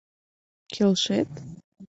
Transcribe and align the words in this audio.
Келшет? 0.73 1.29